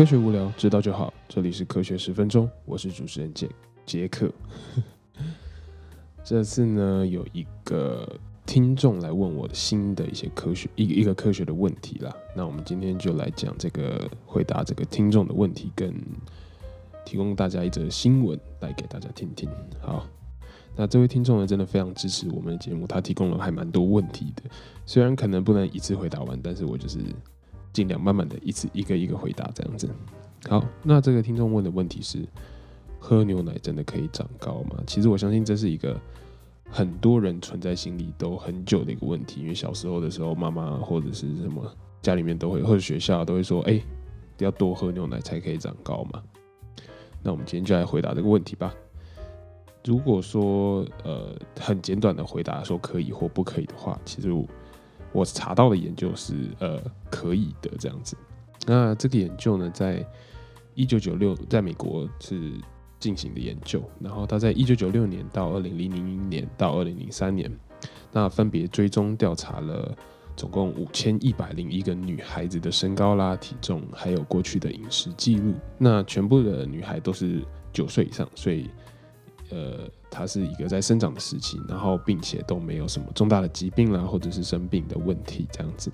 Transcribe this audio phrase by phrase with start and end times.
[0.00, 1.12] 科学无聊，知道就好。
[1.28, 3.46] 这里是科学十分钟，我是主持人杰
[3.84, 4.32] 杰克。
[6.24, 8.10] 这次呢，有一个
[8.46, 12.10] 听众来问我新的一些科学一一个科学的问题啦。
[12.34, 15.94] 那我们今天就来讲这个回答这个听众的问题，跟
[17.04, 19.50] 提供大家一则新闻来给大家听听。
[19.82, 20.06] 好，
[20.74, 24.44] 那这位听众呢，真的非常支持我们的节目，他提供了还蛮多问题的。
[24.86, 27.00] 虽然可能不能一次回答完，但是我就是
[27.72, 29.88] 尽量慢慢的一次一个一个回答这样子。
[30.48, 32.26] 好，那这个听众问的问题是：
[32.98, 34.82] 喝牛奶真的可以长高吗？
[34.86, 36.00] 其实我相信这是一个
[36.68, 41.70] 很多人存在心里都很久的一个问题，因为小时候的时候，妈妈或者是什么
[42.00, 43.80] 家里面都会，或者学校都会说：“哎、
[44.38, 46.22] 要多喝牛奶才可以长高嘛。”
[47.22, 48.74] 那我们今天就来回答这个问题吧。
[49.84, 54.30] 如果说呃很简短的回答说可以或不可以的话，其实
[55.12, 56.80] 我查到的研究是呃
[57.10, 58.16] 可以的这样子。
[58.66, 60.04] 那这个研究呢，在
[60.74, 62.52] 一九九六在美国是
[62.98, 67.50] 进行的研究，然后他在一九九六年到二零零零年到二零零三年，
[68.12, 69.96] 那分别追踪调查了
[70.36, 75.54] 总共五千一百零一个女孩子的身高啦、体重，还有过去的饮食记录。
[75.78, 78.70] 那全部的女孩都是九岁以上，所以
[79.50, 85.90] 呃，它是一个在生长的时期，然后并且都没有什么重大的疾病啦，或者是生病的问题这样子。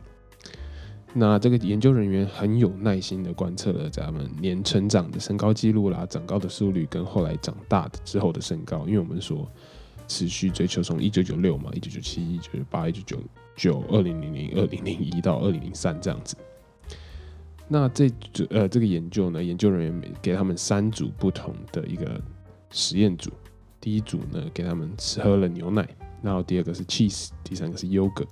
[1.19, 9.51] 那这个研究人员很有耐心的观测了咱们年成长的身高记录啦、长高的速率跟后来长大的之后的身高，因为我们说
[10.07, 13.19] 持续追求从一九九六嘛、一九九七、一九九八、一九九
[13.57, 16.37] 九、二零零零、二零零一到二零零三这样子。
[17.67, 22.21] 那这组呃这个研究呢，研究人员给他们三组不同的一个
[22.71, 23.31] 实验组，
[23.87, 25.89] 第一组呢给他们吃喝了牛奶，
[26.21, 28.27] 然后第二个是 cheese，第三个是 yogurt。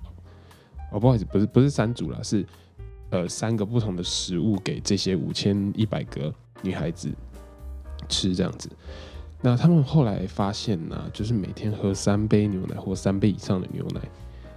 [0.91, 2.45] 哦，不好意思，不是不是三组啦，是
[3.09, 7.09] 呃三个不同的食物给这些五千一百个女孩子
[8.09, 8.69] 吃这样子。
[9.41, 14.01] 那他们后来发现呢、就是每天喝三杯牛奶或三杯以上的牛奶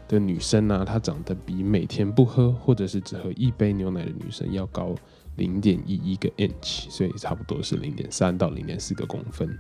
[0.09, 4.97] 的女生呢、她长得比每天不喝或者是只喝一杯牛奶的女生要高
[5.37, 9.57] 零点一一个 inch，所以差不多是零点三到零点四个公分。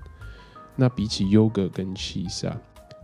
[0.80, 2.56] 那比起优格跟 cheese 啊，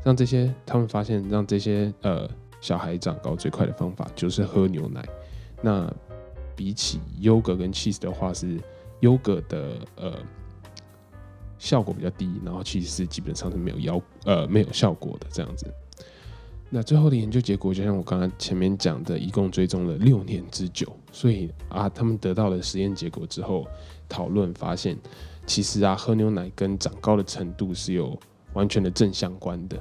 [0.04, 2.30] 让这些他们发现让这些呃
[2.60, 5.04] 小孩长高最快的方法就是喝牛奶。
[5.60, 5.92] 那
[6.54, 8.60] 比起优格跟 cheese 的话，是
[9.00, 10.14] 优格的呃
[11.58, 15.66] 效果比较低，然后 cheese 是基本上是没有效呃没有效果的这样子。
[16.76, 20.92] 那最后的研究结果，就像我刚刚前面讲的，一共追踪了六年之久。
[21.12, 23.64] 所以啊，他们得到了实验结果之后，
[24.08, 24.98] 讨论发现，
[25.46, 28.18] 其实啊，喝牛奶跟长高的程度是有
[28.54, 29.80] 完全的正相关的。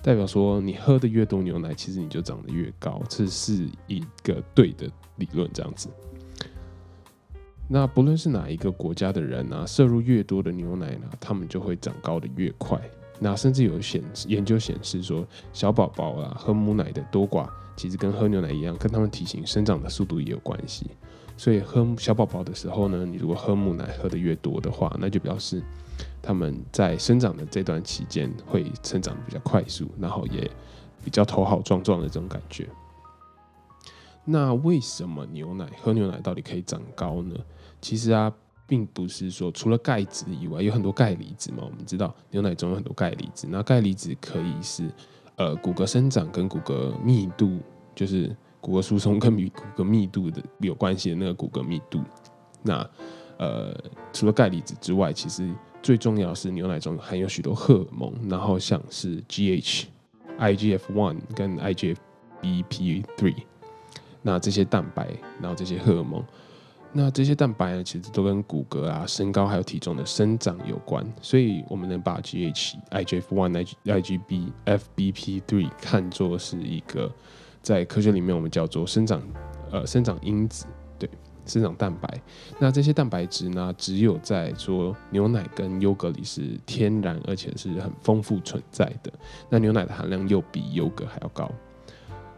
[0.00, 5.90] 代表说，你喝的越多牛奶，其实你就长得越高，这是一个对的理论，这样子。
[7.68, 12.80] 那不论是哪一个国家的人啊，摄入越多的牛奶呢，他们就会长高的越快。
[13.20, 20.90] 那甚至有显研究显示说，小宝宝啊喝母奶的多寡，其实跟喝牛奶一样，跟他们体型生长的速度也有关系。
[21.36, 25.62] 所以喝小宝宝的时候呢，你如果喝母奶喝的越多的话，那就表示
[26.22, 30.48] 他们在生长的这段期间会成长的比较快速，然后也
[31.04, 32.68] 比较头好壮壮的这种感觉。
[34.24, 37.34] 那为什么牛奶喝牛奶到底可以长高呢？
[37.80, 38.32] 其实啊，
[38.66, 41.58] 并不是说除了钙质以外，有很多钙离子嘛。
[41.62, 44.90] 我们知道牛奶中有很多钙离子，那钙离子可以是
[45.36, 47.58] 呃骨骼生长跟骨骼密度，
[47.94, 52.00] 就是骨骼疏松跟骨骼密度的有关系的那个骨骼密度。
[52.62, 52.88] 那
[53.36, 53.74] 呃，
[54.12, 55.52] 除了钙离子之外，其实
[55.82, 59.84] 最重要是牛奶中含有许多荷尔蒙，然后像是 GH、
[60.38, 63.36] IGF one 跟 IGF-BP three，
[64.22, 65.08] 那这些蛋白，
[65.40, 66.24] 然后这些荷尔蒙。
[66.96, 77.12] 那这些蛋白呢，其实都跟骨骼啊、身高还有体重的生长有关，所以我们能把 GH、IGF one、IGB、FBP three 看作是一个
[77.60, 79.20] 在科学里面我们叫做生长
[79.72, 81.10] 呃生长因子，对，
[81.44, 82.22] 生长蛋白。
[82.60, 89.12] 那这些蛋白质呢，只有在说牛奶跟优格里是天然而且是很丰富存在的。
[89.50, 91.50] 那牛奶的含量又比优格还要高。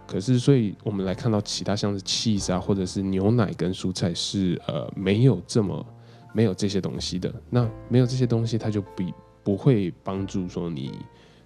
[0.06, 5.84] 可是，所以我们来看到其他像是 cheese 啊，或者是牛奶跟蔬菜是呃没有这么
[6.32, 7.34] 没有这些东西的。
[7.50, 9.12] 那没有这些东西，它就比
[9.42, 10.92] 不会帮助说你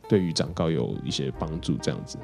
[0.08, 2.18] 对于长高有一些帮助这样子。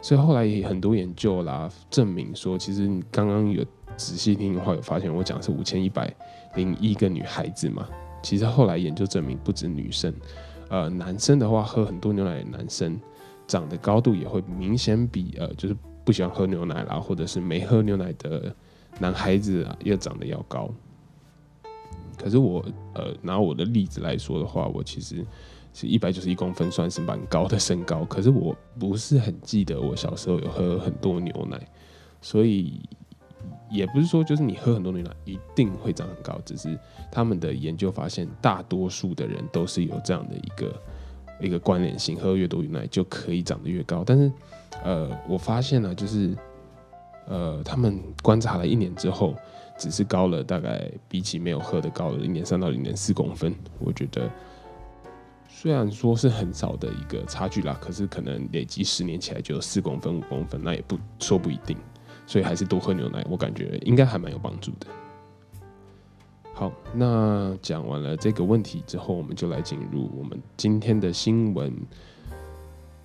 [0.00, 3.62] 所以后来也很多研究啦，证明说，其实你刚刚有
[3.96, 6.12] 仔细听的话，有发现我讲是五千一百
[6.54, 7.86] 零一个女孩子嘛。
[8.22, 10.14] 其实后来研究证明，不止女生，
[10.70, 12.98] 呃，男生的话喝很多牛奶的男生。
[13.52, 18.54] 长的高度也会明显比呃，就是不喜欢喝牛奶啦，或者是没喝牛奶的
[18.98, 20.70] 男孩子啊要长得要高。
[22.16, 22.64] 可是我
[22.94, 25.22] 呃拿我的例子来说的话，我其实
[25.74, 28.06] 是一百九十一公分，算是蛮高的身高。
[28.06, 31.60] 可是我不是很记得我小时候有喝很多牛奶，
[32.22, 32.80] 所以
[33.70, 36.78] 也不是说就是你喝很多牛奶一定会长很高，只是
[37.10, 40.80] 他们的研究发现，大多数的人都是有这样的一个
[41.42, 44.02] 一个关联性，喝越多牛奶就可以长得越高。
[44.06, 44.32] 但是
[44.84, 46.36] 呃，我发现呢，就是
[47.26, 49.34] 呃，他们观察了一年之后。
[49.78, 54.30] 只是高了大概比起没有喝的高了零点三到零点四公分，我觉得
[55.48, 61.76] 虽然说是很少的一个差距啦，可是可能累积十年起来就有四公分五公分，那也不说不一定，
[62.26, 64.86] 所以还是多喝牛奶，我感觉应该还蛮有帮助的。
[66.54, 71.72] 好，那讲完了这个问题之后，我们就来进入我们今天的新闻。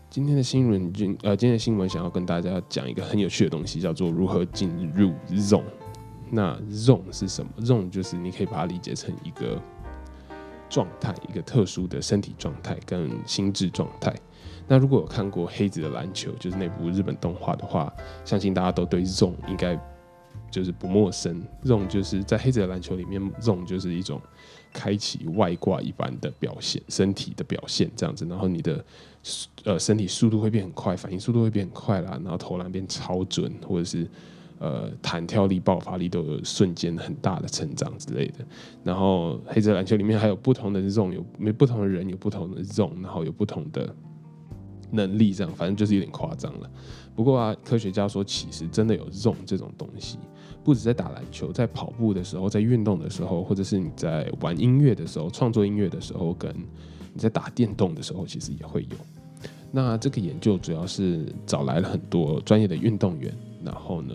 [0.09, 5.63] 今天的新闻，今呃，今天的新闻想要跟大家讲一个很有趣的东西，叫做如何进入 zone。
[6.29, 9.61] 那 zone 是什么？zone 就是你可以把它理解成一个
[10.69, 14.13] 状态，一个特殊的身体状态跟心智状态。
[14.67, 17.91] 那如果有看过黑子的篮球，就是那部日本动画的话，
[18.23, 19.77] 相信大家都对 zone 应该
[20.49, 21.41] 就是不陌生。
[21.63, 24.21] zone 就是在黑子的篮球里面，zone 就是一种
[24.73, 28.25] 开启外挂一般的表现，身体的表现这样子。
[28.25, 28.85] 然后你的
[29.63, 34.07] 呃身体速度会变很快，反应速度会变很快啦，然后投篮变超准，或者是。
[34.59, 38.43] 呃，弹跳力、爆发力都有瞬间很大的成长之类的。
[38.83, 43.95] 然后黑子篮球里面还有不同的这种有没不同的人有不同的这种，然后有不同的
[44.91, 46.69] 能力，这样反正就是有点夸张了。
[47.15, 50.17] 不过啊，科学家说其实真的有这种这种东西，
[50.63, 56.53] 不止在打篮球，在跑步的时候，在运动的时候，或者是你在玩音乐的时候、创作音乐的时候，跟
[57.13, 58.97] 你在打电动的时候，其实也会有。
[59.71, 64.13] 那这个研究主要是找来了很多专业的运动员，然后呢。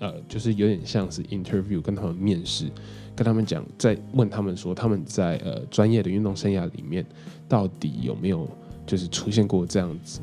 [0.00, 2.70] 呃，就是有点像是 interview，跟他们面试，
[3.16, 7.04] 跟他们讲，在问他们说，他们在呃专业的运动生涯里面，
[7.48, 8.48] 到底有没有
[8.88, 10.18] 就是出现过这样子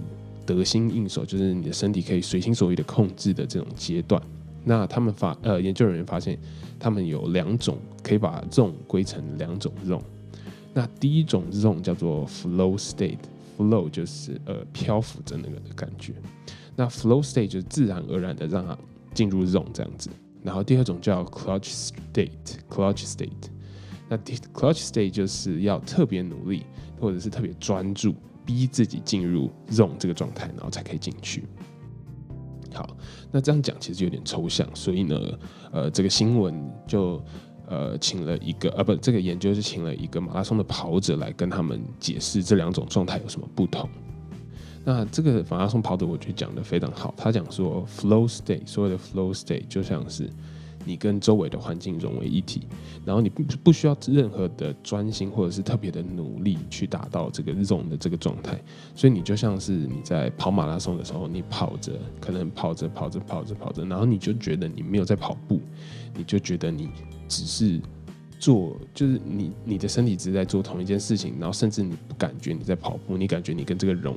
[0.46, 4.22] 得心应手，就是你的身体可以随心所欲的控制的这种阶段。
[4.66, 6.38] 那他们发呃研究人员发现，
[6.78, 10.02] 他们有两种可以把这种归成两种 zone。
[10.74, 16.14] 那第一种 zone 叫做 flow state，flow 就是呃漂浮着那个的感觉。
[16.76, 18.78] 那 flow state 就是自然而然的让它。
[19.14, 20.10] 进入 zone 这样子，
[20.44, 23.30] 然后第二种叫 clutch state，clutch state。
[24.10, 26.64] 那 clutch state 就是要特别努力，
[27.00, 28.14] 或者是特别专注，
[28.45, 31.44] 逼自己进入 zone 这个状态，然后才可以进去。
[32.74, 32.95] 好，
[33.31, 35.18] 那这样讲其实有点抽象，所以呢，
[35.71, 36.53] 呃，这个新闻
[36.86, 37.24] 就
[37.68, 43.89] 呃请了一个，呃，不，这个研究是请了一个马拉松的跑者来跟他们解释这两种状态有什么不同。
[44.83, 47.13] 那这个马拉松跑者，我觉得讲的非常好。
[47.18, 50.30] 他讲说，flow state，所谓的 flow state 就像是
[50.86, 52.62] 你跟周围的环境融为一体，
[53.04, 58.58] 然后你不不需要任何的专心或者是特别的努力去达到这个融的这个状态。
[58.96, 61.92] 所以你就像是你在跑马拉松的时候，你跑着，
[62.22, 65.60] 可能跑着跑着跑着跑着，然后你就觉得你没有在跑步，
[66.16, 66.90] 你就觉得你
[67.28, 67.81] 只是。
[68.38, 74.16] 做就是你你的身体只是在做同一件事情，然后甚至你不感觉你在跑步，你感觉你跟这个融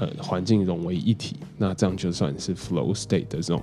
[0.00, 3.62] 呃环境融为一体，那这样就算是 flow state 的这种。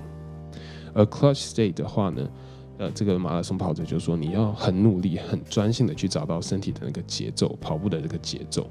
[0.94, 2.28] 而 clutch state 的话呢，
[2.78, 8.68] 呃，这个马拉松跑者就说你要很努力、很专心的去找到身体的那个节奏，跑步的这个节奏，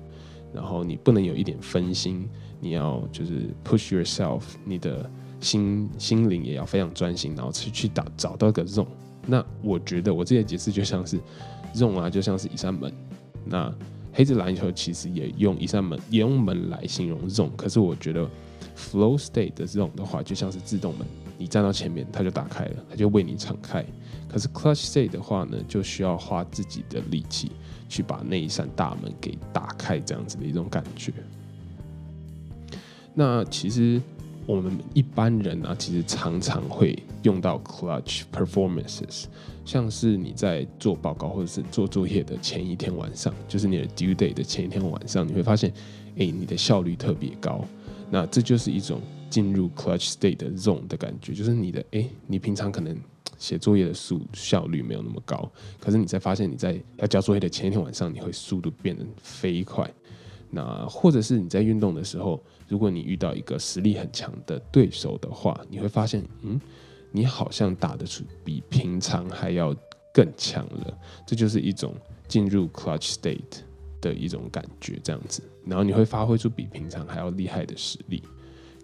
[0.54, 2.28] 然后你不能有一点分心，
[2.60, 5.10] 你要就是 push yourself，你的
[5.40, 8.86] 心心灵也要非常专心，然后去去打找到个这种。
[9.26, 11.20] 那我觉得我这些解释就像是
[11.76, 12.92] ，zone 啊，就像是一扇门。
[13.46, 13.74] 那
[14.14, 17.50] 黑子篮球其实也用一扇门，也用门来形容 zone。
[17.56, 18.28] 可是我觉得
[18.76, 21.08] flow state 的 zone 的话，就像是自动门，
[21.42, 23.84] 你站到前面，它就打开了，它就为你敞开。
[24.30, 27.52] 可是 clutch Say 的话呢，就需要花自己的力气
[27.90, 31.12] 去把那一扇大门给打开，这样子的一种感觉。
[33.14, 34.00] 那其实。
[34.48, 39.26] 我们一般人啊，其实常常会用到 clutch performances，
[39.64, 45.72] 像是你在做报告或者是做作业的前一天晚上，就是你的 due day 的前一天晚上，你会发现，
[46.18, 47.64] 哎，你的效率特别高。
[48.10, 49.00] 那这就是一种
[49.32, 52.96] 进入 clutch state 的 zone 的感觉，就是你的，哎，你平常可能
[53.40, 59.90] 写作业的速效率没有那么高，可是你在发现你在要交作业的前一天晚上，你会速度变得飞快。
[60.54, 66.60] 那或者是你在运动的时候，如果你遇到一个实力很强的对手的话，你会发现，嗯，
[67.10, 69.74] 你好像打得出比平常还要
[70.14, 70.98] 更强了。
[71.26, 71.96] 这就是一种
[72.28, 73.62] 进入 clutch state
[74.02, 75.42] 的一种感觉，这样子。
[75.66, 78.22] 然后你会发挥出比平常还要厉害的实力。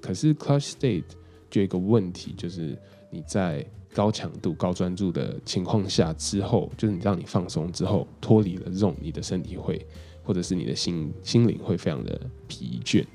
[0.08, 1.04] 可是 clutch state
[1.50, 2.78] 就有一个问题，就是
[3.10, 9.86] 你在高强度、高专注的情况下之后，就是你让你放松之后，脱离了这种，你的身体会，
[10.24, 13.06] 或者是你的心心灵会非常的疲倦。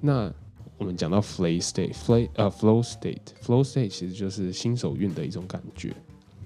[0.00, 0.32] 那
[0.78, 5.92] 我们讲到 flow state，flow 呃 flow state，flow state 其实就是新手运的一种感觉，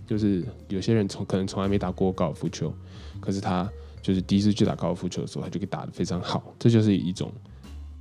[0.07, 2.73] 就是有些人从可能从来没打过高尔夫球，
[3.21, 7.31] 可是他就是第一次去打高尔夫球的时候，他就可以打得非常好，这就是一种。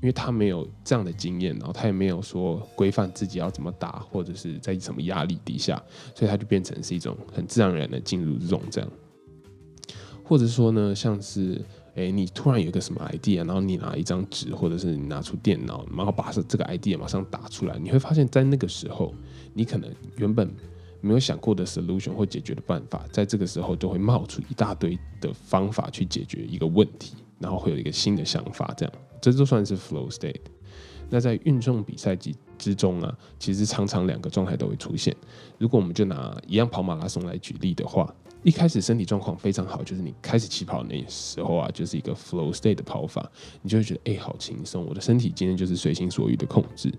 [0.02, 5.82] 因为他没有这样的经验，然后他也没有说规范自己要怎么打，或者是在什么压力底下，
[6.14, 8.92] 所以他就变成是一种很自然而然的进入这种这样，
[10.24, 11.60] 或者说呢，像是
[11.96, 19.14] 哎，你突然有个什么 idea，然后你拿一张纸，或者是你拿出电脑，然后把这这个 idea 马上打出来，你会发现在那个时候，
[19.54, 20.54] 你可能原本
[21.00, 28.94] 没有想过的 solution 或解决的办法，在这个时候就会冒出一大堆的方法去解决一个问题，然后会有一个新的想法这样。
[29.26, 30.40] 这就算是 flow state。
[31.10, 35.16] 那在运动比赛之之中啊，其实常常两个状态都会出现。
[35.58, 38.14] 如果我们就拿一样跑马拉松来举例的话，
[38.44, 43.28] 一开始身体状况非常好，就是你开始起跑那时候啊，就是一个 flow state 的跑法，
[43.64, 46.94] 你就会觉得哎，好轻松，我的身体今天就是随心所欲的控制。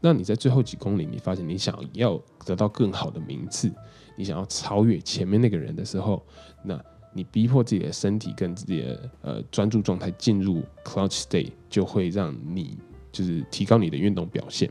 [0.00, 3.70] 那你在最后几公里，你发现你想要得到更好的名次，
[4.16, 6.24] 你想要超越前面那个人的时候，
[6.64, 6.80] 那
[7.18, 12.78] 你逼迫自己的身体跟自己的呃专注状态进入 clutch state，就会让你
[13.10, 14.70] 就是提高你的运动表现。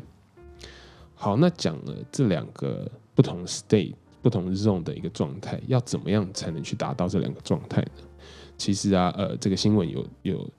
[1.13, 8.04] 好，那讲了这两个不同 state、不同 zone 的一个状态，要怎么样才能去达到这两个状态呢？
[8.58, 10.50] 其实啊，呃，这个新闻有有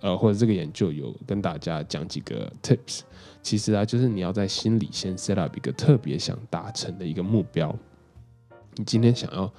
[0.00, 3.00] 呃，或者这个研究有跟大家讲几个 tips。
[3.42, 7.76] 其实啊，就是你要在心里先 set up 一个特别想达成的一个目标。
[8.76, 9.52] 你今天想要。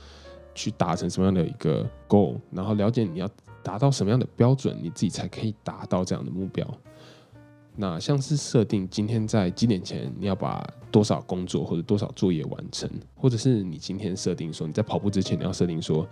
[0.58, 3.30] 去达成什么样的一个 goal，然后了解你要
[3.62, 6.68] 达到什么样的标准，你自己才可以达到这样的目标。
[7.76, 16.08] 那像是设定今天在几点前你要把多少工作或者多少作业完成，或者是你今天设定说你在跑步之前你要设定说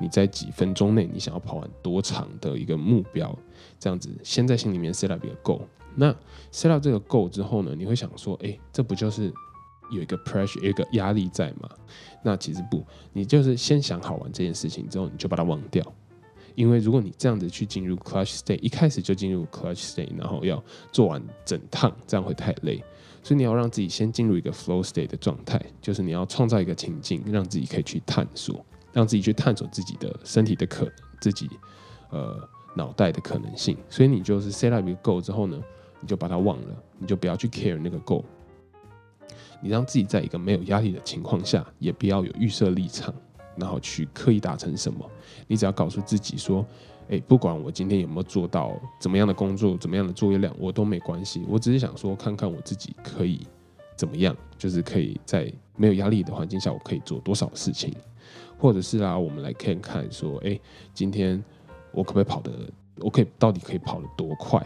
[0.00, 3.36] 你在几分钟内你想要跑完多长的一个目标，
[3.80, 5.62] 这样子先在心里面 set up 一个 goal。
[5.96, 6.14] 那
[6.52, 9.32] set up 这个 goal 之后呢，你会想说，哎，这不就是？
[9.90, 11.68] 有一个 pressure，有一个压力在嘛？
[12.22, 15.84] 那其实不，你就是先想好完这件事情之后，你就把它忘掉。
[16.54, 22.82] 因为如果你这样子去进入 clutch state，一开始就进入 clutch state，然后要做完整趟，这样会太累。
[23.22, 31.48] 所以你要让自己先进入一个 flow state 的状态，就是你要创造一个情境，让自己可以去探索，让自己去探索自己的身体的可能，自己
[32.10, 32.36] 呃
[32.74, 33.76] 脑袋的可能性。
[33.88, 35.62] 所以你就是 set up 一个 goal 之后呢，
[36.00, 38.24] 你就把它忘了，你就不要去 care 那个 goal。
[39.60, 43.12] 你让自己在一个没有压力的情况下，也不要有预设立场，
[43.56, 45.08] 然后去刻意达成什么。
[45.46, 46.64] 你只要告诉自己说
[47.08, 51.42] ：“诶，不管我今天有没有做到怎么样的工作，怎么样的作业量，我都没关系。
[51.48, 53.40] 我只是想说，看看我自己可以
[53.96, 57.94] 怎么样，就是可以在没有压力的环境下，我可以做多少事情，
[58.58, 60.60] 或者是啊，我们来看看说，诶，
[60.94, 61.42] 今天
[61.92, 62.52] 我可不可以跑得，
[62.98, 64.64] 我可以到底可以跑得多快？”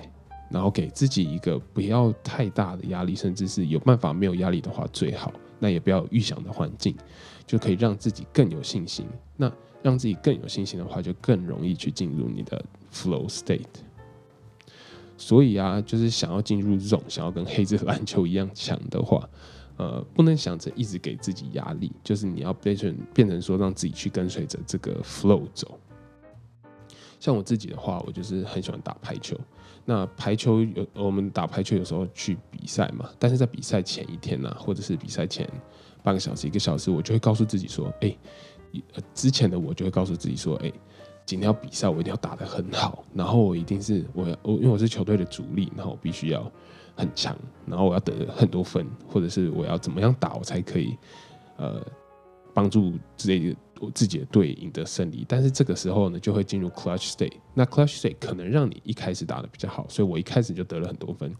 [0.52, 5.32] 然后给自己一个不要太大的压力，甚至是有办法没有压力的话最好。
[5.58, 6.96] 那也不要预想的环境，
[7.46, 9.06] 就可以让自己更有信心。
[9.36, 13.62] 那让自己更有信心的话，就更容易去进入你的 flow state。
[15.16, 19.28] 所以啊，就是想要进入这种想要跟黑子篮球一样强的话，
[19.78, 25.78] 呃，不能想着一直给自己压力，就是你要变成变成说让自己去跟随着这个 flow 走。
[27.20, 29.38] 像我自己的话，我就是很喜欢打排球。
[29.84, 35.48] 那排球有我们打排球有时候去比赛嘛，但是在比赛前一天呢，或者是比赛前
[36.02, 38.16] 半个小时、一个小时，我就会告诉自己说：“哎，
[39.14, 40.72] 之前的我就会告诉自己说：哎，
[41.26, 46.50] 今天要比赛，我一定要打得很好，然后我一定是我我因为我是球队的主力，然后我必须要
[46.96, 47.36] 很强，
[47.66, 50.96] 然后我要得很多分，或者是我要怎么样打，我才可以
[51.56, 51.84] 呃
[52.52, 57.32] 帮助自己。”我自己的队赢得胜利，但是这个时候呢，就会进入 clutch state。
[57.52, 61.34] 那 clutch state 可能让你一开始打的比较好，所以我一开始就得了很多分。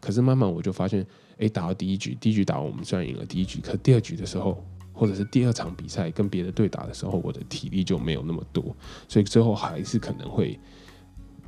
[0.00, 8.74] 可是慢慢我就发现，哎，打到第一局，第一局打完我们虽然赢了第一局，可第二局的时候，或者是第二场比赛跟别的队打的时候，我的体力就没有那么多，
[9.06, 10.58] 所以最后还是可能会，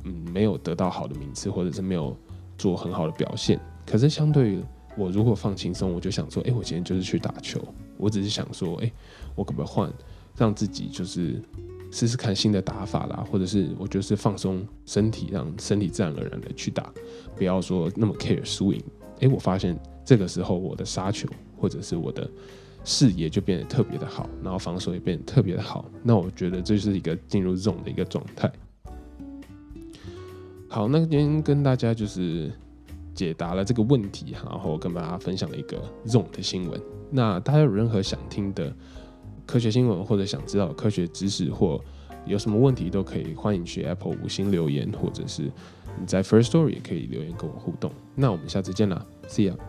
[0.03, 2.15] 嗯，没有得到好的名次，或者是没有
[2.55, 3.59] 做很好的表现。
[3.83, 4.63] 可是相对于
[4.95, 7.59] 我如果放轻松，我就想说，哎，我今天就是去打球，
[7.99, 8.91] 我只是想说，哎，
[9.35, 9.93] 我可不可以换？
[10.37, 11.41] 让自己就是
[11.91, 16.89] 试试看新的打法啦，或者是我就是放松身体，让身体自然而然的去打，
[17.35, 18.81] 不要说那么 care 输赢。
[19.19, 21.27] 诶，我发现这个时候我的杀球
[21.57, 22.29] 或者是我的
[22.85, 25.83] 视野就变得特别的好，然后防守也变得特别的好。
[26.01, 28.49] 那我觉得这是一个进入这种的一个状态。
[30.69, 32.49] 好，那今天跟大家就是。
[33.19, 36.81] 解答了这个问题，然后跟大家分享了一个 Zone 的新闻。
[37.11, 38.73] 那大家有任何想听的
[39.45, 41.81] 科学新闻，或者想知道科学知识，或
[42.25, 45.51] 有什么问题，都可以欢迎去 Apple 五星留言，或者是
[45.99, 47.91] 你在 First Story 也可以留言跟我互动。
[48.15, 49.68] 那我们下次见啦，See you。